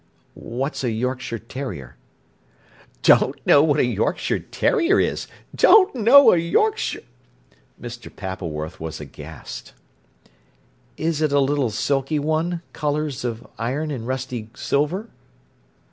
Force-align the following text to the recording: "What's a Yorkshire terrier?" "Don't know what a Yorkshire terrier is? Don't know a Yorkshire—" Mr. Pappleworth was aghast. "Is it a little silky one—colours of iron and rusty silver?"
"What's 0.33 0.83
a 0.83 0.89
Yorkshire 0.89 1.37
terrier?" 1.37 1.95
"Don't 3.03 3.39
know 3.45 3.61
what 3.61 3.79
a 3.79 3.85
Yorkshire 3.85 4.39
terrier 4.39 4.99
is? 4.99 5.27
Don't 5.53 5.93
know 5.93 6.31
a 6.33 6.37
Yorkshire—" 6.37 7.03
Mr. 7.79 8.09
Pappleworth 8.09 8.79
was 8.79 8.99
aghast. 8.99 9.73
"Is 10.97 11.21
it 11.21 11.31
a 11.31 11.39
little 11.39 11.69
silky 11.69 12.17
one—colours 12.17 13.23
of 13.23 13.45
iron 13.59 13.91
and 13.91 14.07
rusty 14.07 14.49
silver?" 14.55 15.07